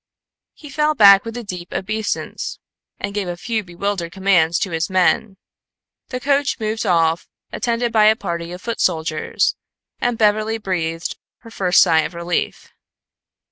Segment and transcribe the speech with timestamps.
[0.55, 2.57] He fell back with a deep obeisance,
[2.99, 5.37] and gave a few bewildered commands to his men.
[6.07, 9.55] The coach moved off, attended by a party of foot soldiers,
[9.99, 12.71] and Beverly breathed her first sigh of relief.